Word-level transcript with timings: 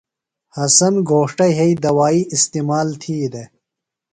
حسن 0.57 0.93
گھوݜٹہ 1.09 1.47
یھئی 1.57 1.73
دوائی 1.83 2.19
استعمال 2.35 2.87
تِھی 3.01 3.15
دےۡ۔ 3.33 3.49